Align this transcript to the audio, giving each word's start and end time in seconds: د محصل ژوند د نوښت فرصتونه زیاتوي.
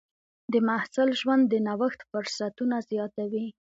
د 0.51 0.53
محصل 0.67 1.09
ژوند 1.19 1.43
د 1.47 1.53
نوښت 1.67 1.99
فرصتونه 2.09 2.75
زیاتوي. 2.89 3.47